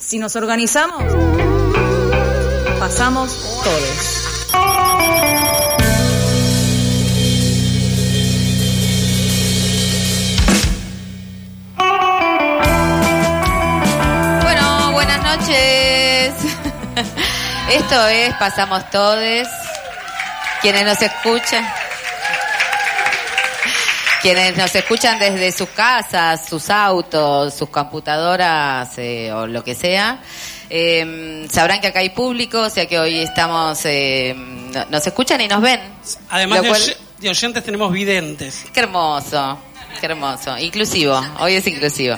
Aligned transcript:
Si 0.00 0.18
nos 0.18 0.34
organizamos, 0.34 1.04
pasamos 2.80 3.30
todos. 3.62 4.26
Bueno, 14.42 14.92
buenas 14.92 15.22
noches. 15.22 16.34
Esto 17.70 18.08
es 18.08 18.34
Pasamos 18.34 18.88
Todes. 18.90 19.48
Quienes 20.62 20.84
nos 20.84 21.00
escuchan. 21.00 21.64
Quienes 24.22 24.56
nos 24.56 24.74
escuchan 24.74 25.18
desde 25.18 25.50
sus 25.52 25.68
casas, 25.70 26.46
sus 26.48 26.68
autos, 26.68 27.54
sus 27.54 27.68
computadoras 27.70 28.90
eh, 28.98 29.32
o 29.32 29.46
lo 29.46 29.64
que 29.64 29.74
sea, 29.74 30.20
eh, 30.68 31.46
sabrán 31.50 31.80
que 31.80 31.86
acá 31.88 32.00
hay 32.00 32.10
público, 32.10 32.60
o 32.60 32.70
sea 32.70 32.86
que 32.86 32.98
hoy 32.98 33.18
estamos, 33.20 33.80
eh, 33.84 34.34
no- 34.36 34.84
nos 34.86 35.06
escuchan 35.06 35.40
y 35.40 35.48
nos 35.48 35.62
ven. 35.62 35.80
Además 36.28 36.62
de, 36.62 36.68
cual- 36.68 36.82
oy- 36.82 36.96
de 37.18 37.30
oyentes 37.30 37.64
tenemos 37.64 37.92
videntes. 37.92 38.64
Qué 38.72 38.80
hermoso, 38.80 39.58
qué 40.00 40.06
hermoso. 40.06 40.56
Inclusivo, 40.58 41.18
hoy 41.38 41.54
es 41.54 41.66
inclusivo. 41.66 42.16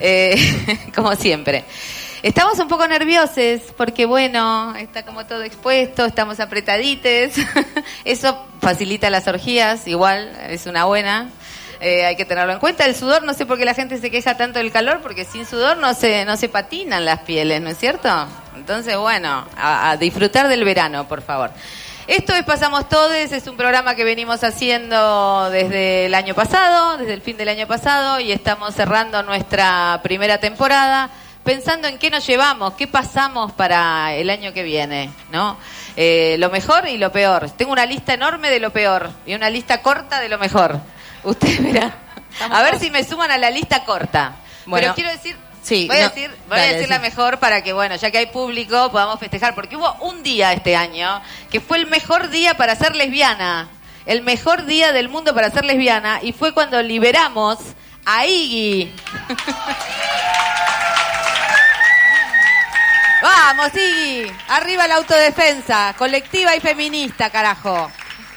Eh, 0.00 0.88
como 0.94 1.14
siempre. 1.14 1.64
Estamos 2.26 2.58
un 2.58 2.66
poco 2.66 2.88
nerviosos 2.88 3.60
porque, 3.76 4.04
bueno, 4.04 4.74
está 4.74 5.04
como 5.04 5.26
todo 5.26 5.44
expuesto, 5.44 6.04
estamos 6.04 6.40
apretadites. 6.40 7.36
Eso 8.04 8.44
facilita 8.60 9.10
las 9.10 9.28
orgías, 9.28 9.86
igual, 9.86 10.36
es 10.48 10.66
una 10.66 10.86
buena. 10.86 11.30
Eh, 11.78 12.04
hay 12.04 12.16
que 12.16 12.24
tenerlo 12.24 12.52
en 12.52 12.58
cuenta. 12.58 12.84
El 12.84 12.96
sudor, 12.96 13.22
no 13.22 13.32
sé 13.32 13.46
por 13.46 13.58
qué 13.58 13.64
la 13.64 13.74
gente 13.74 13.98
se 13.98 14.10
queja 14.10 14.36
tanto 14.36 14.58
del 14.58 14.72
calor, 14.72 15.02
porque 15.02 15.24
sin 15.24 15.46
sudor 15.46 15.76
no 15.76 15.94
se, 15.94 16.24
no 16.24 16.36
se 16.36 16.48
patinan 16.48 17.04
las 17.04 17.20
pieles, 17.20 17.62
¿no 17.62 17.70
es 17.70 17.78
cierto? 17.78 18.08
Entonces, 18.56 18.96
bueno, 18.96 19.46
a, 19.56 19.90
a 19.90 19.96
disfrutar 19.96 20.48
del 20.48 20.64
verano, 20.64 21.06
por 21.06 21.22
favor. 21.22 21.52
Esto 22.08 22.34
es 22.34 22.42
Pasamos 22.42 22.88
Todes, 22.88 23.30
es 23.30 23.46
un 23.46 23.56
programa 23.56 23.94
que 23.94 24.02
venimos 24.02 24.42
haciendo 24.42 25.48
desde 25.50 26.06
el 26.06 26.14
año 26.16 26.34
pasado, 26.34 26.96
desde 26.96 27.14
el 27.14 27.22
fin 27.22 27.36
del 27.36 27.50
año 27.50 27.68
pasado, 27.68 28.18
y 28.18 28.32
estamos 28.32 28.74
cerrando 28.74 29.22
nuestra 29.22 30.00
primera 30.02 30.38
temporada 30.38 31.08
pensando 31.46 31.86
en 31.86 31.96
qué 31.96 32.10
nos 32.10 32.26
llevamos, 32.26 32.74
qué 32.74 32.88
pasamos 32.88 33.52
para 33.52 34.12
el 34.14 34.28
año 34.28 34.52
que 34.52 34.64
viene, 34.64 35.10
¿no? 35.30 35.56
Eh, 35.96 36.36
lo 36.38 36.50
mejor 36.50 36.88
y 36.88 36.98
lo 36.98 37.12
peor. 37.12 37.48
Tengo 37.52 37.72
una 37.72 37.86
lista 37.86 38.12
enorme 38.12 38.50
de 38.50 38.58
lo 38.58 38.70
peor 38.70 39.10
y 39.24 39.34
una 39.34 39.48
lista 39.48 39.80
corta 39.80 40.20
de 40.20 40.28
lo 40.28 40.38
mejor. 40.38 40.78
Usted 41.22 41.62
verá. 41.62 41.94
A 42.50 42.62
ver 42.62 42.78
si 42.80 42.90
me 42.90 43.04
suman 43.04 43.30
a 43.30 43.38
la 43.38 43.50
lista 43.50 43.84
corta. 43.84 44.36
Bueno. 44.66 44.82
Pero 44.82 44.94
quiero 44.94 45.10
decir, 45.10 45.36
Sí, 45.62 45.88
voy 45.88 45.96
a 45.96 46.02
no, 46.02 46.08
decir, 46.10 46.30
voy 46.48 46.58
a 46.60 46.62
decir 46.62 46.88
la 46.88 47.00
mejor 47.00 47.40
para 47.40 47.60
que, 47.64 47.72
bueno, 47.72 47.96
ya 47.96 48.12
que 48.12 48.18
hay 48.18 48.26
público, 48.26 48.90
podamos 48.92 49.18
festejar. 49.18 49.54
Porque 49.54 49.76
hubo 49.76 49.92
un 50.00 50.22
día 50.22 50.52
este 50.52 50.76
año 50.76 51.20
que 51.50 51.60
fue 51.60 51.78
el 51.78 51.86
mejor 51.86 52.28
día 52.28 52.56
para 52.56 52.76
ser 52.76 52.94
lesbiana. 52.94 53.68
El 54.04 54.22
mejor 54.22 54.66
día 54.66 54.92
del 54.92 55.08
mundo 55.08 55.34
para 55.34 55.50
ser 55.50 55.64
lesbiana. 55.64 56.20
Y 56.22 56.32
fue 56.32 56.52
cuando 56.52 56.80
liberamos 56.82 57.58
a 58.04 58.26
Iggy. 58.26 58.92
Vamos, 63.22 63.70
Iggy. 63.74 64.30
Arriba 64.48 64.86
la 64.86 64.96
autodefensa. 64.96 65.94
Colectiva 65.96 66.54
y 66.54 66.60
feminista, 66.60 67.30
carajo. 67.30 67.90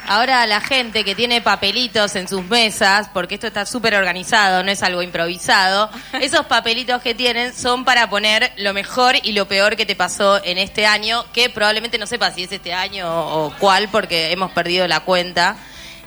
Ahora 0.08 0.48
la 0.48 0.60
gente 0.60 1.04
que 1.04 1.14
tiene 1.14 1.40
papelitos 1.42 2.16
en 2.16 2.28
sus 2.28 2.44
mesas, 2.46 3.10
porque 3.14 3.36
esto 3.36 3.46
está 3.46 3.66
súper 3.68 3.94
organizado, 3.94 4.64
no 4.64 4.72
es 4.72 4.82
algo 4.82 5.04
improvisado, 5.04 5.92
esos 6.20 6.48
papelitos 6.48 7.02
que 7.04 7.14
tienen 7.14 7.54
son 7.54 7.86
para 7.86 8.10
poner 8.10 8.52
lo 8.58 8.74
mejor 8.74 9.16
y 9.22 9.34
lo 9.34 9.48
peor 9.48 9.76
que 9.76 9.86
te 9.86 9.96
pasó 9.96 10.44
en 10.44 10.58
este 10.58 10.88
año, 10.88 11.26
que 11.32 11.52
probablemente 11.52 12.00
no 12.00 12.08
sepas 12.08 12.34
si 12.34 12.44
es 12.44 12.52
este 12.52 12.74
año 12.74 13.08
o, 13.08 13.54
cuál, 13.60 13.90
porque 13.90 14.32
hemos 14.32 14.52
perdido 14.52 14.88
la 14.88 15.02
cuenta. 15.02 15.56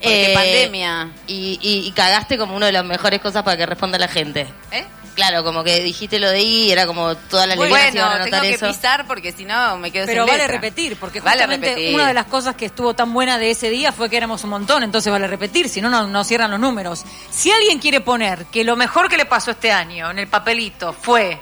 Eh, 0.00 0.32
Porque 0.32 0.34
pandemia. 0.34 1.11
Y, 1.28 1.61
y- 1.62 1.86
y 1.86 1.92
cagaste 1.92 2.36
como 2.36 2.56
una 2.56 2.66
de 2.66 2.72
las 2.72 2.84
mejores 2.84 3.20
cosas 3.20 3.44
para 3.44 3.56
que 3.56 3.66
responda 3.66 3.98
la 4.00 4.08
gente. 4.08 4.48
¿Eh? 4.72 4.84
Claro, 5.14 5.45
como 5.45 5.62
que 5.62 5.80
dijiste 5.80 6.18
lo 6.18 6.30
de 6.30 6.40
I 6.40 6.64
y 6.68 6.73
era 6.73 6.86
como 6.86 7.14
todas 7.14 7.46
las 7.46 7.58
lesbianas 7.58 7.92
Bueno, 7.92 7.98
iban 7.98 8.08
a 8.12 8.24
tengo 8.24 8.24
notar 8.36 8.42
que 8.42 8.55
eso. 8.55 8.67
pisar 8.68 9.06
porque 9.06 9.33
si 9.33 9.45
no 9.45 9.77
me 9.77 9.90
quedo 9.90 10.06
Pero 10.06 10.23
sin 10.24 10.27
vale 10.30 10.39
letra. 10.45 10.55
repetir, 10.61 10.96
porque 10.96 11.20
Vale 11.20 11.33
justamente 11.42 11.68
repetir. 11.68 11.95
una 11.95 12.06
de 12.08 12.14
las 12.14 12.27
cosas 12.27 12.56
que 12.56 12.64
estuvo 12.67 12.95
tan 12.95 13.12
buena 13.12 13.36
de 13.36 13.50
ese 13.50 13.68
día 13.68 13.92
fue 13.92 14.08
que 14.08 14.17
éramos 14.17 14.42
un 14.45 14.50
montón, 14.50 14.83
entonces 14.83 15.12
vale 15.12 15.27
repetir, 15.27 15.68
si 15.68 15.83
no, 15.83 15.90
no 15.90 16.06
no 16.06 16.24
cierran 16.24 16.50
los 16.50 16.61
números. 16.61 17.05
Si 17.30 17.50
alguien 17.52 17.78
quiere 17.78 18.00
poner 18.00 18.46
que 18.46 18.64
lo 18.64 18.74
mejor 18.77 19.08
que 19.11 19.17
le 19.18 19.27
pasó 19.27 19.50
este 19.50 19.70
año 19.70 20.11
en 20.11 20.18
el 20.18 20.28
papelito 20.28 20.95
fue 20.95 21.39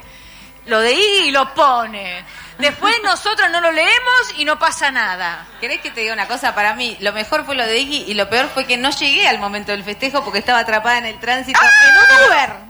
lo 0.67 0.81
de 0.81 0.93
I 0.93 1.29
y 1.29 1.31
lo 1.31 1.55
pone. 1.55 2.25
Después 2.59 2.95
nosotros 3.05 3.49
no 3.51 3.61
lo 3.61 3.71
leemos 3.71 4.35
y 4.37 4.45
no 4.45 4.59
pasa 4.59 4.91
nada. 4.91 5.47
¿Querés 5.61 5.81
que 5.81 5.91
te 5.93 6.01
diga 6.01 6.13
una 6.13 6.27
cosa? 6.27 6.55
Para 6.57 6.75
mí, 6.75 6.97
lo 7.01 7.13
mejor 7.13 7.47
fue 7.47 7.55
lo 7.55 7.65
de 7.65 7.79
Iggy 7.79 8.05
y 8.11 8.15
lo 8.15 8.29
peor 8.29 8.49
fue 8.53 8.67
que 8.67 8.77
no 8.77 8.91
llegué 8.91 9.29
al 9.29 9.39
momento 9.39 9.71
del 9.73 9.85
festejo 9.85 10.25
porque 10.25 10.41
estaba 10.41 10.59
atrapada 10.59 10.99
en 10.99 11.07
el 11.07 11.21
tránsito 11.21 11.59
en 11.61 11.97
un 12.27 12.29
Uber. 12.33 12.70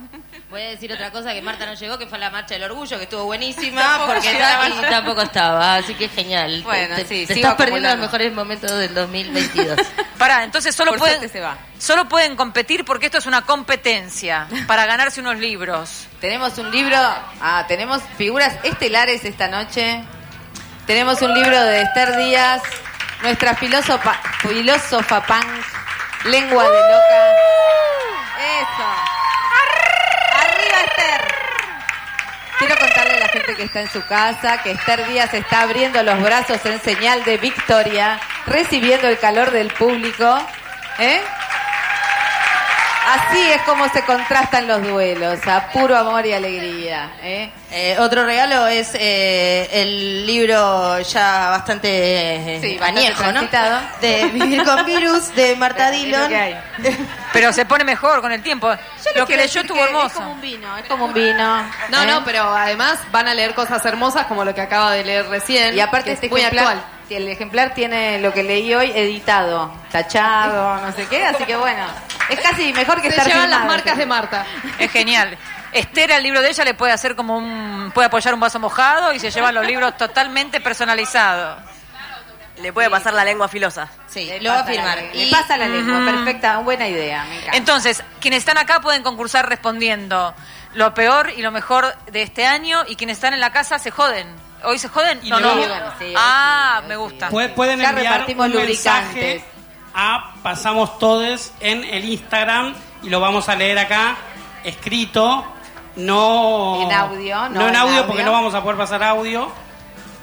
Voy 0.51 0.61
a 0.63 0.67
decir 0.67 0.91
otra 0.91 1.11
cosa 1.11 1.33
que 1.33 1.41
Marta 1.41 1.65
no 1.65 1.75
llegó, 1.75 1.97
que 1.97 2.07
fue 2.07 2.19
la 2.19 2.29
marcha 2.29 2.55
del 2.55 2.65
orgullo, 2.65 2.97
que 2.97 3.03
estuvo 3.05 3.23
buenísima, 3.23 3.81
Tampoco 3.81 4.13
porque 4.13 4.33
Tati 4.33 4.81
tampoco 4.89 5.21
estaba, 5.21 5.75
así 5.77 5.93
que 5.93 6.09
genial. 6.09 6.61
Bueno, 6.63 6.97
te, 6.97 7.05
sí, 7.05 7.25
te 7.25 7.33
estás 7.35 7.55
perdiendo 7.55 7.87
los 7.87 7.99
mejores 7.99 8.33
momentos 8.33 8.69
del 8.69 8.93
2022. 8.93 9.79
Pará, 10.17 10.43
entonces 10.43 10.75
solo 10.75 10.91
Por 10.91 10.99
pueden, 10.99 11.19
suerte 11.19 11.31
se 11.31 11.39
va. 11.39 11.57
solo 11.79 12.09
pueden 12.09 12.35
competir 12.35 12.83
porque 12.83 13.05
esto 13.05 13.19
es 13.19 13.25
una 13.27 13.43
competencia 13.43 14.45
para 14.67 14.85
ganarse 14.85 15.21
unos 15.21 15.37
libros. 15.39 16.07
Tenemos 16.19 16.57
un 16.57 16.69
libro, 16.69 16.97
ah, 16.97 17.63
tenemos 17.69 18.01
figuras 18.17 18.53
estelares 18.63 19.23
esta 19.23 19.47
noche. 19.47 20.03
Tenemos 20.85 21.21
un 21.21 21.33
libro 21.33 21.61
de 21.63 21.83
Esther 21.83 22.17
Díaz, 22.17 22.61
nuestra 23.21 23.55
filósofa, 23.55 24.19
filósofa 24.41 25.25
punk, 25.25 25.45
lengua 26.25 26.63
de 26.65 26.69
loca. 26.69 27.35
Eso. 28.59 29.10
Quiero 32.61 32.77
contarle 32.77 33.15
a 33.15 33.19
la 33.21 33.27
gente 33.27 33.55
que 33.55 33.63
está 33.63 33.81
en 33.81 33.89
su 33.89 34.05
casa 34.05 34.61
que 34.61 34.69
Esther 34.69 35.07
Díaz 35.07 35.33
está 35.33 35.61
abriendo 35.61 36.03
los 36.03 36.21
brazos 36.21 36.63
en 36.67 36.79
señal 36.79 37.23
de 37.23 37.37
victoria, 37.37 38.19
recibiendo 38.45 39.07
el 39.07 39.17
calor 39.17 39.49
del 39.49 39.73
público. 39.73 40.37
¿Eh? 40.99 41.19
Así 43.11 43.51
es 43.51 43.61
como 43.63 43.89
se 43.89 44.03
contrastan 44.03 44.67
los 44.67 44.81
duelos, 44.87 45.45
a 45.45 45.67
puro 45.71 45.97
amor 45.97 46.25
y 46.25 46.33
alegría. 46.33 47.11
¿eh? 47.21 47.51
Eh, 47.69 47.97
otro 47.99 48.25
regalo 48.25 48.67
es 48.67 48.91
eh, 48.95 49.67
el 49.71 50.25
libro 50.25 50.99
ya 50.99 51.49
bastante 51.49 52.55
eh, 52.55 52.59
Sí, 52.61 52.79
añejo, 52.81 53.31
¿no? 53.31 53.41
De 53.99 54.25
Vivir 54.27 54.63
con 54.63 54.85
Virus, 54.85 55.35
de 55.35 55.55
Marta 55.57 55.85
lo 55.91 55.97
Dillon. 55.97 56.31
Pero 57.33 57.51
se 57.51 57.65
pone 57.65 57.83
mejor 57.83 58.21
con 58.21 58.31
el 58.31 58.41
tiempo. 58.41 58.69
Yo 58.71 59.19
Lo 59.19 59.27
que 59.27 59.35
leyó 59.37 59.61
estuvo 59.61 59.83
hermoso. 59.83 60.07
Es 60.07 60.13
como 60.13 60.31
un 60.31 60.41
vino, 60.41 60.77
es 60.77 60.85
como 60.85 61.05
un 61.05 61.13
vino. 61.13 61.63
No, 61.89 62.03
¿eh? 62.03 62.05
no, 62.05 62.23
pero 62.23 62.43
además 62.43 62.99
van 63.11 63.27
a 63.27 63.33
leer 63.33 63.53
cosas 63.53 63.85
hermosas 63.85 64.25
como 64.25 64.45
lo 64.45 64.55
que 64.55 64.61
acaba 64.61 64.91
de 64.91 65.03
leer 65.03 65.27
recién. 65.27 65.75
Y 65.75 65.79
aparte 65.79 66.13
este 66.13 66.27
es 66.27 66.31
muy 66.31 66.41
ejemplar, 66.41 66.67
actual. 66.77 66.85
el 67.09 67.27
ejemplar 67.27 67.73
tiene 67.73 68.19
lo 68.19 68.33
que 68.33 68.43
leí 68.43 68.73
hoy 68.73 68.91
editado, 68.93 69.73
tachado, 69.91 70.85
no 70.85 70.91
sé 70.93 71.07
qué, 71.07 71.25
así 71.25 71.43
que 71.45 71.55
bueno, 71.55 71.85
es 72.33 72.39
casi 72.39 72.73
mejor 72.73 73.01
que 73.01 73.09
Se 73.11 73.17
estar 73.17 73.27
llevan 73.27 73.49
las 73.49 73.65
marcas 73.65 73.97
de 73.97 74.05
Marta. 74.05 74.45
Es 74.79 74.91
genial. 74.91 75.37
Esther 75.73 76.11
al 76.13 76.23
libro 76.23 76.41
de 76.41 76.49
ella 76.49 76.63
le 76.65 76.73
puede 76.73 76.91
hacer 76.93 77.15
como 77.15 77.37
un... 77.37 77.91
puede 77.93 78.07
apoyar 78.07 78.33
un 78.33 78.39
vaso 78.39 78.59
mojado 78.59 79.13
y 79.13 79.19
se 79.19 79.31
llevan 79.31 79.55
los 79.55 79.65
libros 79.65 79.95
totalmente 79.97 80.59
personalizados. 80.59 81.59
Le 82.57 82.73
puede 82.73 82.89
pasar 82.89 83.13
la 83.13 83.23
lengua 83.23 83.47
filosa. 83.47 83.87
Sí, 84.07 84.25
Le 84.25 84.41
lo 84.41 84.49
va 84.49 84.57
a 84.57 84.59
la 84.59 84.65
firmar. 84.65 84.97
Le 85.13 85.23
Y- 85.25 85.31
pasa 85.31 85.57
la 85.57 85.67
lengua, 85.67 86.03
perfecta, 86.05 86.57
buena 86.57 86.87
idea, 86.87 87.23
me 87.23 87.37
encanta. 87.37 87.57
Entonces, 87.57 88.03
quienes 88.19 88.39
están 88.39 88.57
acá 88.57 88.81
pueden 88.81 89.01
concursar 89.01 89.47
respondiendo 89.47 90.35
lo 90.73 90.93
peor 90.93 91.31
y 91.35 91.41
lo 91.41 91.51
mejor 91.51 91.95
de 92.11 92.21
este 92.21 92.45
año 92.45 92.83
y 92.87 92.97
quienes 92.97 93.17
están 93.17 93.33
en 93.33 93.39
la 93.39 93.51
casa 93.51 93.79
se 93.79 93.89
joden. 93.91 94.27
¿Hoy 94.63 94.77
se 94.77 94.89
joden? 94.89 95.19
Y 95.23 95.29
No, 95.29 95.39
no. 95.39 95.53
Sí, 95.97 96.13
ah, 96.15 96.79
sí, 96.81 96.87
me 96.89 96.93
sí. 96.95 96.99
gusta. 96.99 97.29
Pu- 97.31 97.53
Pueden 97.55 97.79
Ya 97.79 97.89
enviar 97.89 98.11
repartimos 98.13 98.45
un 98.47 98.51
lubricantes. 98.53 99.13
mensaje 99.15 99.45
a 99.93 100.33
Pasamos 100.43 100.97
Todes 100.99 101.53
en 101.59 101.83
el 101.83 102.05
Instagram 102.05 102.73
y 103.03 103.09
lo 103.09 103.19
vamos 103.19 103.49
a 103.49 103.55
leer 103.55 103.77
acá 103.79 104.15
escrito, 104.63 105.43
no 105.95 106.81
En 106.83 106.91
audio, 106.91 107.49
no 107.49 107.61
en 107.61 107.69
en 107.69 107.75
audio 107.75 107.93
audio. 107.95 108.07
porque 108.07 108.23
no 108.23 108.31
vamos 108.31 108.53
a 108.53 108.61
poder 108.61 108.77
pasar 108.77 109.03
audio. 109.03 109.51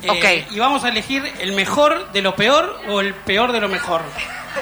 Eh, 0.02 0.08
Ok. 0.10 0.52
Y 0.54 0.58
vamos 0.60 0.84
a 0.84 0.88
elegir 0.88 1.24
el 1.40 1.52
mejor 1.52 2.10
de 2.12 2.22
lo 2.22 2.34
peor 2.36 2.80
o 2.88 3.00
el 3.00 3.14
peor 3.14 3.52
de 3.52 3.60
lo 3.60 3.68
mejor. 3.68 4.02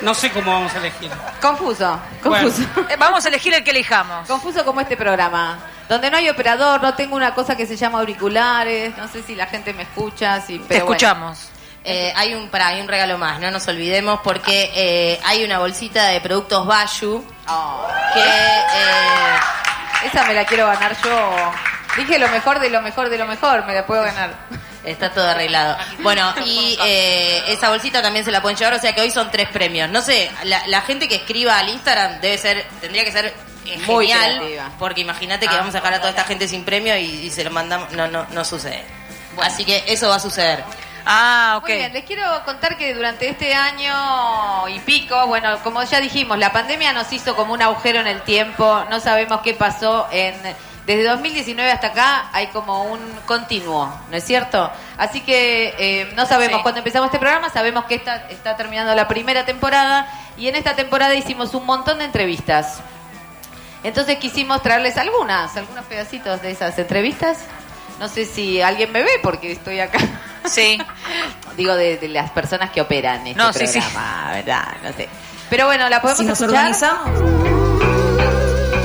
No 0.02 0.14
sé 0.14 0.30
cómo 0.30 0.52
vamos 0.52 0.74
a 0.74 0.78
elegir. 0.78 1.10
Confuso, 1.40 1.98
confuso. 2.22 2.62
Eh, 2.88 2.96
Vamos 2.98 3.24
a 3.24 3.28
elegir 3.28 3.54
el 3.54 3.62
que 3.64 3.70
elijamos. 3.70 4.26
Confuso 4.26 4.64
como 4.64 4.80
este 4.80 4.96
programa, 4.96 5.58
donde 5.88 6.10
no 6.10 6.16
hay 6.18 6.28
operador, 6.28 6.82
no 6.82 6.94
tengo 6.94 7.16
una 7.16 7.32
cosa 7.34 7.56
que 7.56 7.66
se 7.66 7.76
llama 7.76 8.00
auriculares, 8.00 8.96
no 8.98 9.08
sé 9.08 9.22
si 9.22 9.34
la 9.34 9.46
gente 9.46 9.72
me 9.72 9.84
escucha, 9.84 10.40
si, 10.40 10.58
Te 10.58 10.64
pero 10.68 10.86
bueno. 10.86 11.34
Eh, 11.88 12.12
hay 12.16 12.34
un 12.34 12.48
para, 12.48 12.66
hay 12.66 12.80
un 12.80 12.88
regalo 12.88 13.16
más, 13.16 13.38
no 13.38 13.48
nos 13.52 13.68
olvidemos 13.68 14.18
porque 14.24 14.72
eh, 14.74 15.20
hay 15.24 15.44
una 15.44 15.60
bolsita 15.60 16.06
de 16.08 16.20
productos 16.20 16.66
Bayu 16.66 17.24
Oh, 17.48 17.86
que 18.12 18.18
eh, 18.20 19.38
esa 20.04 20.24
me 20.24 20.34
la 20.34 20.44
quiero 20.44 20.66
ganar 20.66 20.96
yo. 21.02 21.52
Dije 21.96 22.18
lo 22.18 22.28
mejor 22.28 22.58
de 22.58 22.70
lo 22.70 22.82
mejor 22.82 23.08
de 23.08 23.18
lo 23.18 23.26
mejor, 23.26 23.64
me 23.66 23.72
la 23.74 23.86
puedo 23.86 24.02
ganar. 24.02 24.34
Está 24.84 25.10
todo 25.12 25.28
arreglado. 25.28 25.76
Bueno, 26.00 26.34
y 26.44 26.76
eh, 26.84 27.42
esa 27.48 27.68
bolsita 27.70 28.02
también 28.02 28.24
se 28.24 28.30
la 28.32 28.42
pueden 28.42 28.56
llevar, 28.58 28.74
o 28.74 28.78
sea 28.80 28.92
que 28.94 29.00
hoy 29.00 29.10
son 29.10 29.30
tres 29.30 29.48
premios. 29.48 29.88
No 29.90 30.02
sé, 30.02 30.30
la, 30.44 30.66
la 30.66 30.80
gente 30.82 31.08
que 31.08 31.14
escriba 31.16 31.56
al 31.58 31.68
Instagram 31.68 32.20
debe 32.20 32.36
ser, 32.38 32.66
tendría 32.80 33.04
que 33.04 33.12
ser 33.12 33.26
eh, 33.64 33.78
Muy 33.86 34.08
genial, 34.08 34.38
creativa. 34.38 34.70
porque 34.78 35.00
imagínate 35.00 35.46
que 35.46 35.54
Ah. 35.54 35.58
vamos 35.58 35.74
a 35.74 35.78
dejar 35.78 35.94
a 35.94 35.98
toda 35.98 36.10
esta 36.10 36.24
gente 36.24 36.46
sin 36.48 36.64
premio 36.64 36.96
y, 36.96 37.04
y 37.04 37.30
se 37.30 37.42
lo 37.44 37.50
mandamos, 37.50 37.90
no, 37.92 38.06
no, 38.08 38.26
no 38.30 38.44
sucede. 38.44 38.84
Así 39.42 39.64
que 39.64 39.84
eso 39.86 40.08
va 40.08 40.16
a 40.16 40.20
suceder. 40.20 40.62
Ah, 41.06 41.54
ok. 41.58 41.68
Muy 41.68 41.76
bien, 41.78 41.92
les 41.92 42.04
quiero 42.04 42.22
contar 42.44 42.76
que 42.76 42.92
durante 42.92 43.28
este 43.28 43.54
año 43.54 44.68
y 44.68 44.80
pico, 44.80 45.26
bueno, 45.28 45.58
como 45.62 45.82
ya 45.84 46.00
dijimos, 46.00 46.36
la 46.38 46.52
pandemia 46.52 46.92
nos 46.92 47.12
hizo 47.12 47.36
como 47.36 47.52
un 47.54 47.62
agujero 47.62 48.00
en 48.00 48.08
el 48.08 48.22
tiempo, 48.22 48.84
no 48.90 48.98
sabemos 49.00 49.40
qué 49.42 49.54
pasó 49.54 50.08
en... 50.10 50.34
Desde 50.84 51.02
2019 51.02 51.68
hasta 51.72 51.88
acá 51.88 52.28
hay 52.32 52.46
como 52.48 52.84
un 52.84 53.00
continuo, 53.26 53.92
¿no 54.08 54.16
es 54.16 54.22
cierto? 54.24 54.70
Así 54.96 55.20
que 55.20 55.74
eh, 55.78 56.12
no 56.14 56.26
sabemos 56.26 56.58
Sí. 56.58 56.62
cuándo 56.62 56.78
empezamos 56.78 57.06
este 57.06 57.18
programa, 57.18 57.50
sabemos 57.50 57.86
que 57.86 57.96
esta, 57.96 58.28
está 58.28 58.56
terminando 58.56 58.94
la 58.94 59.08
primera 59.08 59.44
temporada 59.44 60.08
y 60.36 60.46
en 60.46 60.54
esta 60.54 60.76
temporada 60.76 61.14
hicimos 61.16 61.54
un 61.54 61.66
montón 61.66 61.98
de 61.98 62.04
entrevistas. 62.04 62.80
Entonces 63.82 64.18
quisimos 64.18 64.62
traerles 64.62 64.96
algunas, 64.96 65.56
algunos 65.56 65.84
pedacitos 65.86 66.40
de 66.42 66.52
esas 66.52 66.78
entrevistas. 66.78 67.38
No 67.98 68.08
sé 68.08 68.24
si 68.24 68.60
alguien 68.62 68.92
me 68.92 69.02
ve 69.02 69.10
porque 69.22 69.50
estoy 69.52 69.80
acá. 69.80 69.98
Sí. 70.48 70.78
Digo, 71.56 71.74
de, 71.74 71.96
de 71.98 72.08
las 72.08 72.30
personas 72.30 72.70
que 72.70 72.80
operan 72.80 73.26
este 73.26 73.40
No, 73.40 73.52
sí, 73.52 73.66
sí. 73.66 73.80
programa, 73.80 74.30
¿verdad? 74.32 74.64
No 74.82 74.92
sé. 74.92 75.08
Pero 75.50 75.66
bueno, 75.66 75.88
la 75.88 76.00
podemos 76.02 76.18
Si 76.18 76.24
nos 76.24 76.40
escuchar. 76.40 76.66
organizamos, 76.66 77.10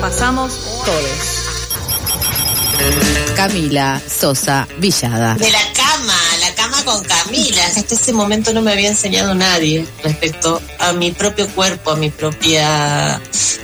pasamos 0.01 0.81
todos. 0.85 1.47
Camila 3.35 4.01
Sosa 4.07 4.67
Villada. 4.77 5.35
De 5.35 5.51
la 5.51 5.59
cama 5.75 6.13
con 6.91 7.03
Camila. 7.03 7.65
Hasta 7.65 7.95
ese 7.95 8.13
momento 8.13 8.53
no 8.53 8.61
me 8.61 8.71
había 8.71 8.89
enseñado 8.89 9.33
nadie 9.33 9.85
respecto 10.03 10.61
a 10.79 10.93
mi 10.93 11.11
propio 11.11 11.47
cuerpo, 11.49 11.91
a 11.91 11.95
mi 11.95 12.09
propia 12.09 13.21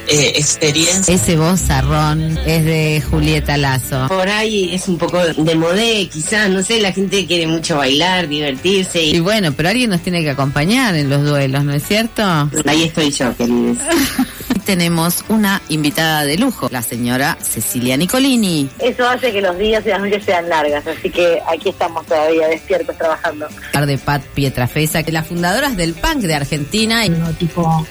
eh, 0.08 0.34
experiencia. 0.36 1.14
Ese 1.14 1.36
vozarrón 1.36 2.38
es 2.46 2.64
de 2.64 3.04
Julieta 3.10 3.58
Lazo. 3.58 4.08
Por 4.08 4.30
ahí 4.30 4.74
es 4.74 4.88
un 4.88 4.98
poco 4.98 5.20
de 5.20 5.56
modé, 5.56 6.08
quizás, 6.08 6.50
no 6.50 6.64
sé, 6.64 6.80
la 6.80 6.94
gente 6.94 7.26
quiere 7.26 7.48
mucho 7.48 7.78
bailar, 7.78 8.28
divertirse 8.28 9.04
Y 9.04 9.18
y 9.18 9.20
bueno, 9.20 9.52
pero 9.52 9.70
alguien 9.70 9.90
nos 9.90 10.02
tiene 10.02 10.24
que 10.24 10.30
acompañar 10.30 10.96
en 10.96 11.10
los 11.10 11.24
duelos, 11.24 11.64
¿no 11.64 11.74
es 11.74 11.84
cierto? 11.84 12.24
ahí 12.66 12.84
estoy 12.84 13.12
yo, 13.12 13.36
queridos. 13.36 13.78
Tenemos 14.68 15.24
una 15.30 15.62
invitada 15.70 16.26
de 16.26 16.38
lujo, 16.38 16.68
la 16.70 16.82
señora 16.82 17.38
Cecilia 17.42 17.96
Nicolini. 17.96 18.70
Eso 18.80 19.08
hace 19.08 19.32
que 19.32 19.40
los 19.42 19.58
días 19.58 19.82
y 19.86 19.90
las 19.90 20.02
noches 20.02 20.26
sean 20.26 20.50
largas, 20.50 20.86
así 20.86 21.10
que 21.10 21.42
aquí 21.48 21.70
estamos 21.70 22.06
todavía 22.06 22.50
despiertos 22.50 22.98
trabajando. 22.98 23.48
de 23.88 23.98
Pat 23.98 24.22
Pietrafesa, 24.34 25.04
las 25.14 25.26
fundadoras 25.26 25.78
del 25.78 25.94
punk 25.94 26.18
de 26.18 26.36
Argentina. 26.36 27.06
Y 27.06 27.10
No, 27.12 27.32
tipo, 27.32 27.88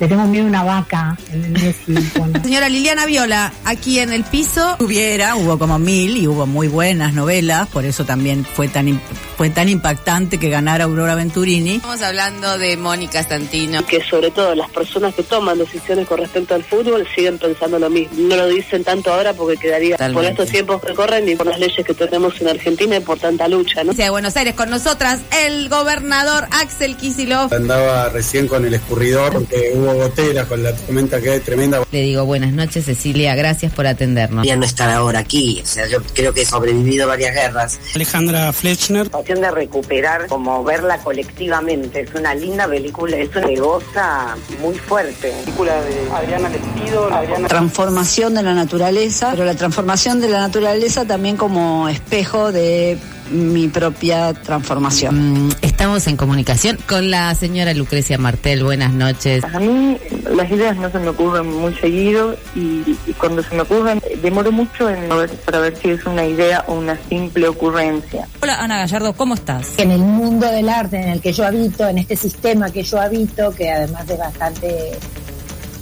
le 0.00 0.08
tengo 0.08 0.24
miedo 0.26 0.44
a 0.44 0.48
una 0.48 0.64
vaca. 0.64 1.16
Señora 2.42 2.68
Liliana 2.68 3.06
Viola, 3.06 3.52
aquí 3.64 3.98
en 3.98 4.12
el 4.12 4.24
piso. 4.24 4.76
Hubiera, 4.80 5.36
hubo 5.36 5.58
como 5.58 5.78
mil 5.78 6.16
y 6.16 6.26
hubo 6.26 6.46
muy 6.46 6.68
buenas 6.68 7.14
novelas, 7.14 7.68
por 7.68 7.84
eso 7.84 8.04
también 8.04 8.44
fue 8.44 8.68
tan 8.68 9.00
fue 9.36 9.50
tan 9.50 9.68
impactante 9.68 10.38
que 10.38 10.50
ganara 10.50 10.84
Aurora 10.84 11.14
Venturini. 11.14 11.76
Estamos 11.76 12.02
hablando 12.02 12.58
de 12.58 12.76
Mónica 12.76 13.22
Santino. 13.22 13.86
que 13.86 14.02
sobre 14.02 14.32
todo 14.32 14.54
las 14.56 14.68
personas 14.70 15.14
que 15.14 15.22
toman 15.22 15.58
decisiones 15.58 16.08
con 16.08 16.18
respecto 16.18 16.56
al 16.56 16.64
fútbol 16.64 17.06
siguen 17.14 17.38
pensando 17.38 17.78
lo 17.78 17.88
mismo. 17.88 18.16
No 18.18 18.36
lo 18.36 18.48
dicen 18.48 18.82
tanto 18.82 19.12
ahora 19.12 19.34
porque 19.34 19.56
quedaría 19.56 19.96
por 20.12 20.24
estos 20.24 20.48
tiempos 20.48 20.82
que 20.82 20.92
corren 20.92 21.28
y 21.28 21.36
por 21.36 21.46
las 21.46 21.60
leyes 21.60 21.86
que 21.86 21.94
tenemos 21.94 22.40
en 22.40 22.48
Argentina 22.48 22.96
y 22.96 23.00
por 23.00 23.18
tanta 23.18 23.46
lucha, 23.46 23.84
¿no? 23.84 23.92
de 23.92 24.10
Buenos 24.10 24.36
Aires 24.36 24.54
con 24.54 24.70
nosotras 24.70 25.20
el 25.44 25.68
gobernador 25.68 26.46
Axel 26.50 26.96
Kicillof. 26.96 27.52
Andaba 27.52 28.08
recién 28.08 28.48
con 28.48 28.64
el 28.64 28.74
escurridor 28.74 29.32
porque 29.32 29.72
hubo 29.74 29.87
goteras 29.94 30.46
con 30.46 30.62
la 30.62 30.74
tormenta 30.74 31.20
que 31.20 31.36
es 31.36 31.42
tremenda. 31.42 31.82
Le 31.90 32.02
digo 32.02 32.24
buenas 32.24 32.52
noches 32.52 32.84
Cecilia, 32.84 33.34
gracias 33.34 33.72
por 33.72 33.86
atendernos. 33.86 34.46
Ya 34.46 34.56
no 34.56 34.64
estar 34.64 34.90
ahora 34.90 35.20
aquí, 35.20 35.60
o 35.62 35.66
sea, 35.66 35.86
yo 35.88 35.98
creo 36.14 36.32
que 36.32 36.42
he 36.42 36.46
sobrevivido 36.46 37.06
varias 37.06 37.34
guerras. 37.34 37.78
Alejandra 37.94 38.52
Flechner. 38.52 39.10
de 39.10 39.50
recuperar, 39.50 40.26
como 40.26 40.64
verla 40.64 40.98
colectivamente. 40.98 42.00
Es 42.00 42.14
una 42.14 42.34
linda 42.34 42.66
película, 42.66 43.16
es 43.16 43.34
una 43.34 43.48
goza 43.60 44.36
muy 44.60 44.74
fuerte. 44.74 45.32
Película 45.44 45.80
de 45.82 46.10
Adriana 46.12 46.48
Lestido. 46.48 47.12
Adriana 47.12 47.48
Transformación 47.48 48.34
de 48.34 48.42
la 48.42 48.54
naturaleza, 48.54 49.30
pero 49.32 49.44
la 49.44 49.54
transformación 49.54 50.20
de 50.20 50.28
la 50.28 50.40
naturaleza 50.40 51.04
también 51.04 51.36
como 51.36 51.88
espejo 51.88 52.52
de 52.52 52.98
mi 53.30 53.68
propia 53.68 54.32
transformación. 54.34 55.48
Mm, 55.48 55.50
Estamos 55.62 56.06
en 56.06 56.16
comunicación 56.16 56.78
con 56.88 57.10
la 57.10 57.34
señora 57.34 57.72
Lucrecia 57.74 58.18
Martel. 58.18 58.64
Buenas 58.64 58.92
noches. 58.92 59.44
A 59.44 59.60
mí 59.60 59.96
las 60.34 60.50
ideas 60.50 60.76
no 60.76 60.90
se 60.90 60.98
me 60.98 61.08
ocurren 61.08 61.46
muy 61.46 61.74
seguido 61.74 62.36
y, 62.54 62.96
y 63.06 63.12
cuando 63.18 63.42
se 63.42 63.54
me 63.54 63.62
ocurren 63.62 64.00
demoro 64.22 64.50
mucho 64.50 64.88
en 64.90 65.08
ver, 65.08 65.30
para 65.44 65.60
ver 65.60 65.76
si 65.76 65.90
es 65.90 66.04
una 66.04 66.24
idea 66.26 66.64
o 66.66 66.74
una 66.74 66.98
simple 67.08 67.48
ocurrencia. 67.48 68.26
Hola 68.42 68.60
Ana 68.60 68.78
Gallardo, 68.78 69.12
¿cómo 69.12 69.34
estás? 69.34 69.68
En 69.78 69.90
el 69.90 70.00
mundo 70.00 70.46
del 70.50 70.68
arte 70.68 71.00
en 71.00 71.08
el 71.10 71.20
que 71.20 71.32
yo 71.32 71.46
habito, 71.46 71.86
en 71.86 71.98
este 71.98 72.16
sistema 72.16 72.70
que 72.70 72.82
yo 72.82 73.00
habito, 73.00 73.50
que 73.52 73.70
además 73.70 74.08
es 74.08 74.18
bastante 74.18 74.98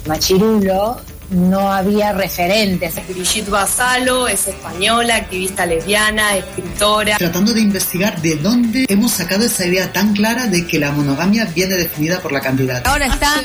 machirulo, 0.07 0.97
no 1.29 1.71
había 1.71 2.13
referentes. 2.13 2.95
Brigitte 3.07 3.49
Basalo 3.49 4.27
es 4.27 4.47
española, 4.47 5.15
activista 5.15 5.65
lesbiana, 5.65 6.37
escritora. 6.37 7.17
Tratando 7.17 7.53
de 7.53 7.61
investigar 7.61 8.21
de 8.21 8.35
dónde 8.37 8.85
hemos 8.89 9.11
sacado 9.11 9.45
esa 9.45 9.65
idea 9.65 9.91
tan 9.91 10.13
clara 10.13 10.47
de 10.47 10.65
que 10.65 10.79
la 10.79 10.91
monogamia 10.91 11.45
viene 11.45 11.75
definida 11.75 12.19
por 12.19 12.31
la 12.31 12.41
cantidad. 12.41 12.85
Ahora 12.87 13.07
está 13.07 13.43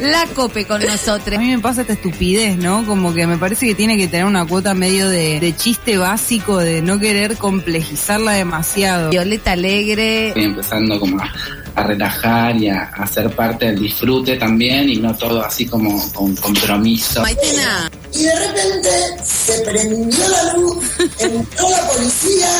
la 0.00 0.26
COPE 0.34 0.66
con 0.66 0.82
nosotros. 0.82 1.36
A 1.36 1.40
mí 1.40 1.50
me 1.50 1.58
pasa 1.60 1.82
esta 1.82 1.92
estupidez, 1.92 2.56
¿no? 2.56 2.84
Como 2.86 3.14
que 3.14 3.26
me 3.26 3.38
parece 3.38 3.66
que 3.66 3.74
tiene 3.74 3.96
que 3.96 4.08
tener 4.08 4.26
una 4.26 4.44
cuota 4.44 4.74
medio 4.74 5.08
de, 5.08 5.40
de 5.40 5.56
chiste 5.56 5.98
básico, 5.98 6.58
de 6.58 6.82
no 6.82 6.98
querer 6.98 7.36
complejizarla 7.36 8.32
demasiado. 8.32 9.10
Violeta 9.10 9.52
Alegre. 9.52 10.28
Estoy 10.28 10.44
empezando 10.44 10.98
como 10.98 11.20
a, 11.20 11.32
a 11.74 11.82
relajar 11.82 12.56
y 12.56 12.68
a, 12.68 12.82
a 12.94 13.06
ser 13.06 13.30
parte 13.34 13.66
del 13.66 13.80
disfrute 13.80 14.36
también 14.36 14.88
y 14.88 14.96
no 14.96 15.14
todo 15.16 15.44
así 15.44 15.66
como 15.66 16.12
con 16.12 16.34
compromiso. 16.36 17.22
Maitena. 17.22 17.90
Y 18.12 18.24
de 18.24 18.48
repente 18.48 18.90
se 19.24 19.60
prendió 19.62 20.28
la 20.28 20.52
luz, 20.54 20.84
entró 21.18 21.70
la 21.70 21.88
policía, 21.88 22.50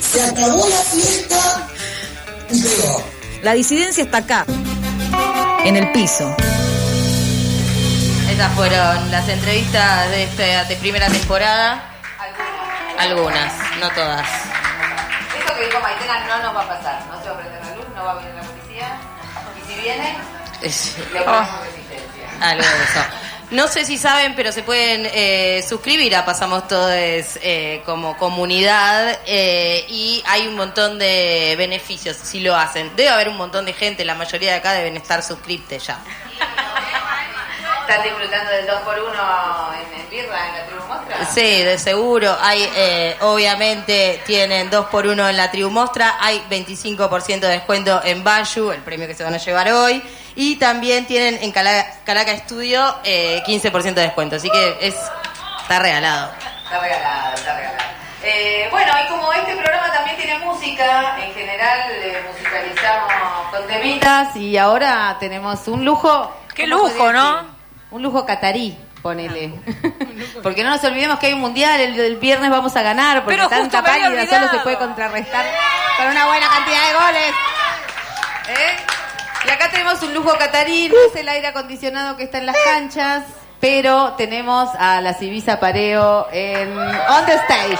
se 0.00 0.22
acabó 0.22 0.68
la 0.68 0.76
fiesta 0.76 1.68
y 2.50 2.60
pegó. 2.60 3.04
La 3.42 3.54
disidencia 3.54 4.04
está 4.04 4.18
acá, 4.18 4.46
en 5.64 5.76
el 5.76 5.90
piso. 5.92 6.34
Esas 8.30 8.52
fueron 8.54 9.10
las 9.10 9.28
entrevistas 9.28 10.10
de 10.10 10.24
esta 10.24 10.64
de 10.64 10.76
primera 10.76 11.08
temporada. 11.08 11.90
Algunas, 12.98 13.52
no 13.80 13.88
todas. 13.90 14.26
Esto 15.38 15.54
que 15.56 15.66
dijo 15.66 15.80
Maitena 15.80 16.26
no 16.26 16.42
nos 16.42 16.56
va 16.56 16.62
a 16.62 16.68
pasar. 16.68 17.06
No 17.10 17.22
se 17.22 17.28
va 17.28 17.34
a 17.34 17.38
prender 17.38 17.60
la 17.60 17.63
luz, 17.63 17.63
no 18.04 18.06
va 18.06 18.12
a 18.12 18.22
venir 18.22 18.34
la 18.34 18.42
policía. 18.42 18.98
Y 19.66 19.72
si 19.72 19.80
viene, 19.80 20.16
Es- 20.62 20.96
le 21.12 21.20
ponemos 21.22 21.48
resistencia. 21.62 22.28
algo 22.40 22.62
de 22.62 22.84
eso. 22.84 23.00
No 23.50 23.68
sé 23.68 23.84
si 23.84 23.98
saben, 23.98 24.34
pero 24.34 24.50
se 24.52 24.62
pueden 24.62 25.06
eh, 25.12 25.64
suscribir 25.68 26.16
a 26.16 26.24
Pasamos 26.24 26.66
Todos 26.66 26.90
eh, 26.92 27.82
como 27.84 28.16
comunidad 28.16 29.18
eh, 29.26 29.84
y 29.88 30.22
hay 30.26 30.48
un 30.48 30.56
montón 30.56 30.98
de 30.98 31.54
beneficios 31.56 32.16
si 32.16 32.40
lo 32.40 32.56
hacen. 32.56 32.90
Debe 32.96 33.10
haber 33.10 33.28
un 33.28 33.36
montón 33.36 33.64
de 33.66 33.72
gente, 33.74 34.04
la 34.04 34.14
mayoría 34.14 34.52
de 34.52 34.58
acá 34.58 34.72
deben 34.72 34.96
estar 34.96 35.22
suscriptes 35.22 35.86
ya. 35.86 35.98
¿Están 37.88 38.02
disfrutando 38.02 38.50
del 38.50 38.66
2x1 38.66 39.74
en 39.94 40.00
el 40.00 40.06
birra, 40.08 40.48
en 40.48 40.54
la 40.54 40.66
tribu 40.66 40.86
mostra? 40.88 41.26
Sí, 41.26 41.62
de 41.62 41.78
seguro. 41.78 42.36
Hay, 42.40 42.68
eh, 42.76 43.16
obviamente, 43.20 44.22
tienen 44.26 44.70
2 44.70 44.86
por 44.86 45.06
1 45.06 45.28
en 45.28 45.36
la 45.36 45.50
tribu 45.50 45.70
Mostra. 45.70 46.16
Hay 46.20 46.42
25% 46.48 47.40
de 47.40 47.48
descuento 47.48 48.00
en 48.04 48.24
Bayu, 48.24 48.70
el 48.70 48.80
premio 48.80 49.06
que 49.06 49.14
se 49.14 49.22
van 49.22 49.34
a 49.34 49.38
llevar 49.38 49.70
hoy. 49.72 50.02
Y 50.34 50.56
también 50.56 51.06
tienen 51.06 51.38
en 51.42 51.52
Cala- 51.52 51.86
Calaca 52.04 52.34
Studio 52.38 52.96
eh, 53.04 53.42
15% 53.46 53.94
de 53.94 54.02
descuento. 54.02 54.36
Así 54.36 54.48
que 54.50 54.78
es 54.80 54.94
está 55.62 55.78
regalado. 55.78 56.30
Está 56.64 56.80
regalado, 56.80 57.34
está 57.34 57.56
regalado. 57.56 57.84
Eh, 58.22 58.68
bueno, 58.70 58.92
y 59.04 59.08
como 59.10 59.30
este 59.34 59.54
programa 59.56 59.92
también 59.92 60.16
tiene 60.16 60.38
música, 60.38 61.16
en 61.22 61.34
general 61.34 61.80
eh, 61.90 62.24
musicalizamos 62.32 63.12
con 63.50 63.66
temitas 63.66 64.34
y 64.36 64.56
ahora 64.56 65.16
tenemos 65.20 65.68
un 65.68 65.84
lujo. 65.84 66.32
Qué 66.54 66.68
¿cómo 66.70 66.88
lujo, 66.88 67.12
¿no? 67.12 67.53
Un 67.94 68.02
lujo 68.02 68.26
catarí, 68.26 68.76
ponele. 69.02 69.54
porque 70.42 70.64
no 70.64 70.70
nos 70.70 70.82
olvidemos 70.82 71.16
que 71.20 71.26
hay 71.26 71.32
un 71.32 71.38
mundial, 71.38 71.80
el, 71.80 71.96
el 71.96 72.16
viernes 72.16 72.50
vamos 72.50 72.74
a 72.74 72.82
ganar, 72.82 73.22
porque 73.22 73.36
Pero 73.36 73.48
tanta 73.48 73.84
pálida 73.84 74.26
solo 74.26 74.48
se 74.50 74.58
puede 74.64 74.78
contrarrestar 74.78 75.46
con 75.96 76.08
una 76.08 76.26
buena 76.26 76.48
cantidad 76.48 76.88
de 76.88 76.92
goles. 76.92 77.34
¿Eh? 78.48 78.76
Y 79.46 79.48
acá 79.48 79.70
tenemos 79.70 80.02
un 80.02 80.12
lujo 80.12 80.36
catarí, 80.36 80.88
no 80.88 80.96
es 81.08 81.14
el 81.14 81.28
aire 81.28 81.46
acondicionado 81.46 82.16
que 82.16 82.24
está 82.24 82.38
en 82.38 82.46
las 82.46 82.56
canchas, 82.64 83.22
pero 83.60 84.14
tenemos 84.14 84.70
a 84.76 85.00
la 85.00 85.14
Civisa 85.14 85.60
Pareo 85.60 86.26
en 86.32 86.76
On 86.76 87.26
the 87.26 87.34
Stage. 87.34 87.78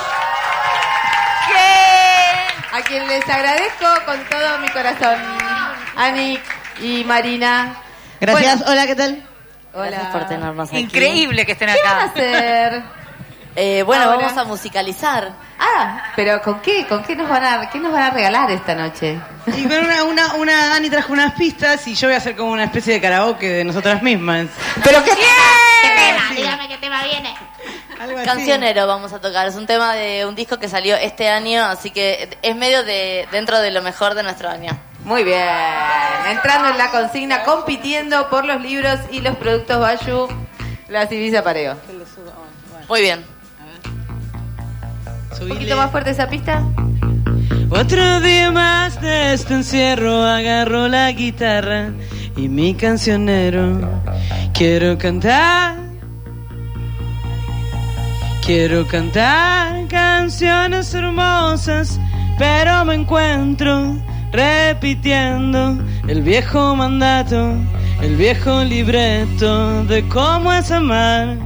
A 2.72 2.82
quien 2.82 3.08
les 3.08 3.28
agradezco 3.28 3.86
con 4.06 4.24
todo 4.26 4.58
mi 4.60 4.68
corazón. 4.68 5.18
Ani 5.96 6.38
y 6.80 7.02
Marina. 7.02 7.74
Gracias. 8.20 8.58
Bueno, 8.58 8.70
Hola, 8.70 8.86
¿qué 8.86 8.94
tal? 8.94 9.33
Hola. 9.74 9.90
Gracias 9.90 10.12
por 10.12 10.26
tenernos 10.28 10.68
aquí. 10.68 10.78
Increíble 10.78 11.44
que 11.44 11.52
estén 11.52 11.68
¿Qué 11.68 11.78
van 11.84 11.92
a 11.98 12.02
acá. 12.04 12.12
hacer? 12.12 12.82
Eh, 13.56 13.84
bueno, 13.84 14.06
Ahora. 14.06 14.16
vamos 14.16 14.36
a 14.36 14.42
musicalizar. 14.42 15.30
Ah, 15.60 16.02
pero 16.16 16.42
¿con 16.42 16.58
qué? 16.60 16.88
¿Con 16.88 17.04
qué 17.04 17.14
nos 17.14 17.28
van 17.28 17.44
a, 17.44 17.70
qué 17.70 17.78
nos 17.78 17.92
van 17.92 18.02
a 18.02 18.10
regalar 18.10 18.50
esta 18.50 18.74
noche? 18.74 19.16
Y 19.46 19.62
con 19.68 19.78
una, 19.78 20.02
una, 20.02 20.34
una 20.34 20.74
Ani 20.74 20.90
trajo 20.90 21.12
unas 21.12 21.34
pistas 21.34 21.86
y 21.86 21.94
yo 21.94 22.08
voy 22.08 22.16
a 22.16 22.18
hacer 22.18 22.34
como 22.34 22.50
una 22.50 22.64
especie 22.64 22.94
de 22.94 23.00
karaoke 23.00 23.48
de 23.48 23.62
nosotras 23.62 24.02
mismas. 24.02 24.48
Pero 24.82 25.04
qué 25.04 25.10
¿Qué 25.12 25.88
tema? 25.88 26.34
Dígame 26.34 26.66
qué 26.66 26.78
tema 26.78 27.04
viene. 27.04 27.32
Algo 28.00 28.18
así. 28.18 28.26
Cancionero 28.26 28.88
vamos 28.88 29.12
a 29.12 29.20
tocar. 29.20 29.46
Es 29.46 29.54
un 29.54 29.68
tema 29.68 29.94
de 29.94 30.26
un 30.26 30.34
disco 30.34 30.58
que 30.58 30.68
salió 30.68 30.96
este 30.96 31.28
año, 31.28 31.64
así 31.64 31.92
que 31.92 32.36
es 32.42 32.56
medio 32.56 32.82
de 32.82 33.28
dentro 33.30 33.60
de 33.60 33.70
lo 33.70 33.82
mejor 33.82 34.14
de 34.14 34.24
nuestro 34.24 34.48
año. 34.50 34.76
Muy 35.04 35.22
bien. 35.22 35.46
Entrando 36.30 36.70
en 36.70 36.78
la 36.78 36.90
consigna, 36.90 37.42
compitiendo 37.44 38.28
por 38.30 38.44
los 38.46 38.60
libros 38.62 38.98
y 39.10 39.20
los 39.20 39.36
productos 39.36 39.78
Bayu, 39.78 40.28
la 40.88 41.06
Civisa 41.06 41.44
Pareo. 41.44 41.76
Muy 42.88 43.00
bien. 43.02 43.24
¿Un 45.40 45.48
poquito 45.48 45.76
más 45.76 45.90
fuerte 45.90 46.10
esa 46.10 46.28
pista? 46.28 46.62
Otro 47.68 48.20
día 48.20 48.50
más 48.50 49.00
de 49.00 49.34
este 49.34 49.54
encierro, 49.54 50.22
agarro 50.22 50.88
la 50.88 51.10
guitarra 51.12 51.90
y 52.36 52.48
mi 52.48 52.74
cancionero. 52.74 54.02
Quiero 54.54 54.96
cantar, 54.96 55.76
quiero 58.44 58.86
cantar 58.86 59.86
canciones 59.88 60.94
hermosas, 60.94 61.98
pero 62.38 62.84
me 62.84 62.94
encuentro 62.94 63.96
repitiendo 64.34 65.78
el 66.08 66.22
viejo 66.22 66.74
mandato, 66.74 67.54
el 68.02 68.16
viejo 68.16 68.64
libreto 68.64 69.84
de 69.84 70.06
cómo 70.08 70.52
es 70.52 70.70
amar. 70.72 71.38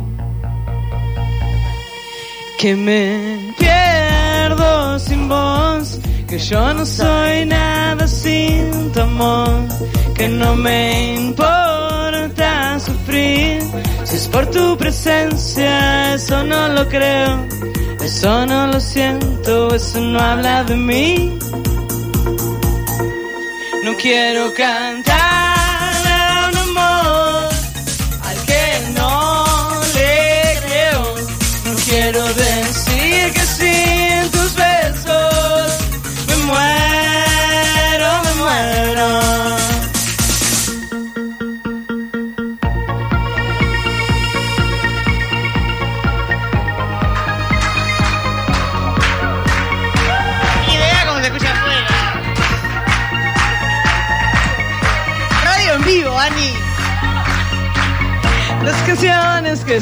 Que 2.58 2.74
me 2.74 3.54
pierdo 3.58 4.98
sin 4.98 5.28
voz, 5.28 6.00
que 6.26 6.38
yo 6.38 6.74
no 6.74 6.84
soy 6.84 7.44
nada 7.44 8.08
sin 8.08 8.90
tu 8.92 9.00
amor, 9.00 9.68
que 10.16 10.28
no 10.28 10.56
me 10.56 11.14
importa 11.14 12.80
sufrir, 12.80 13.62
si 14.04 14.16
es 14.16 14.28
por 14.28 14.46
tu 14.46 14.76
presencia, 14.78 16.14
eso 16.14 16.42
no 16.42 16.68
lo 16.68 16.88
creo, 16.88 17.46
eso 18.02 18.46
no 18.46 18.66
lo 18.66 18.80
siento, 18.80 19.74
eso 19.74 20.00
no 20.00 20.18
habla 20.18 20.64
de 20.64 20.74
mí. 20.74 21.38
No 23.88 23.96
quiero 23.96 24.52
cantar 24.52 25.17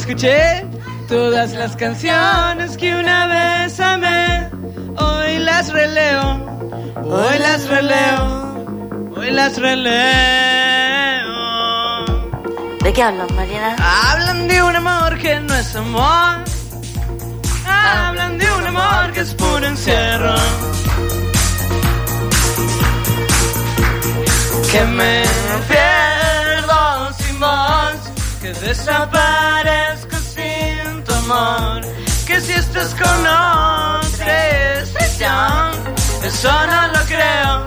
escuché, 0.07 0.65
todas 1.09 1.53
las 1.55 1.75
canciones 1.75 2.77
que 2.77 2.95
una 2.95 3.27
vez 3.27 3.81
amé, 3.81 4.49
hoy 4.99 5.39
las 5.39 5.73
releo, 5.73 6.23
hoy 7.03 7.39
las 7.41 7.69
releo, 7.69 9.13
hoy 9.17 9.31
las 9.33 9.59
releo. 9.59 9.97
¿De 12.85 12.93
qué 12.93 13.03
hablan, 13.03 13.27
Mariana? 13.35 13.75
Hablan 13.81 14.47
de 14.47 14.63
un 14.63 14.77
amor 14.77 15.19
que 15.19 15.41
no 15.41 15.55
es 15.57 15.75
amor, 15.75 16.45
hablan 17.67 18.39
de 18.39 18.53
un 18.53 18.67
amor 18.69 19.13
que 19.13 19.21
es 19.23 19.35
puro 19.35 19.67
encierro. 19.67 20.37
Que 24.71 24.85
me 24.85 25.23
pierdo 25.69 27.13
sin 27.19 27.41
voz, 27.41 27.86
que 28.47 28.53
desaparezco 28.67 30.17
sin 30.19 31.03
tu 31.05 31.13
amor, 31.15 31.81
que 32.27 32.41
si 32.41 32.53
estás 32.53 32.95
con 32.95 33.21
otra 33.27 34.79
expresión, 34.79 35.71
eso 36.23 36.53
no 36.67 36.87
lo 36.95 37.01
creo, 37.07 37.67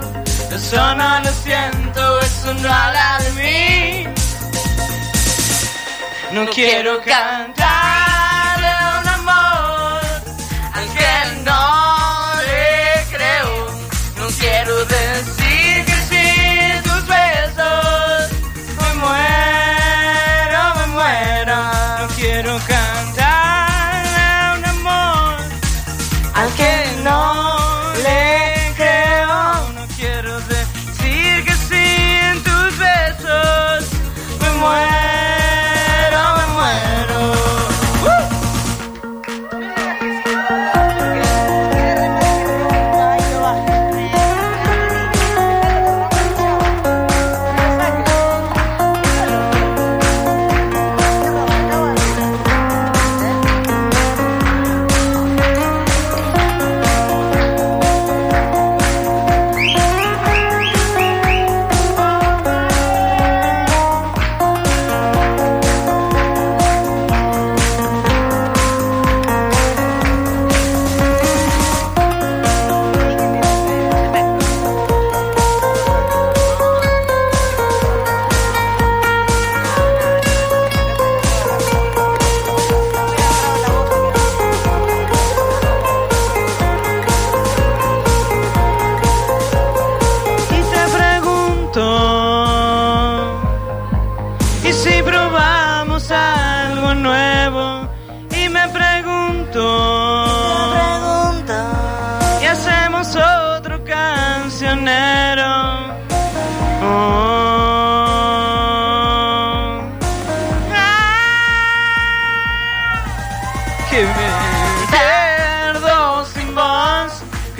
eso 0.50 0.94
no 0.94 1.20
lo 1.20 1.32
siento, 1.44 2.20
eso 2.20 2.54
no 2.54 2.72
habla 2.72 3.18
de 3.24 3.30
mí. 3.40 4.06
No 6.32 6.46
quiero 6.46 7.02
cantar 7.02 7.79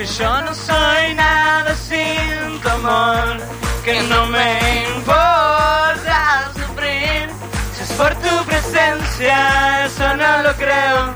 que 0.01 0.07
yo 0.07 0.41
no 0.41 0.55
soy 0.55 1.15
nada 1.15 1.75
sin 1.75 2.59
tu 2.63 2.69
amor, 2.71 3.37
que 3.85 4.01
no 4.05 4.25
me 4.27 4.87
importa 4.97 6.51
sufrir, 6.55 7.29
si 7.75 7.83
es 7.83 7.93
por 7.99 8.15
tu 8.15 8.45
presencia. 8.47 8.97
esencia, 8.97 9.85
eso 9.85 10.17
no 10.17 10.43
lo 10.43 10.53
creo, 10.55 11.15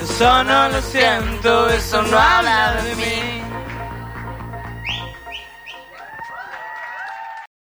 eso 0.00 0.44
no 0.44 0.68
lo 0.68 0.80
siento, 0.80 1.70
eso 1.70 2.02
no 2.02 2.16
habla 2.16 2.74
de 2.84 2.94
mí. 2.94 3.29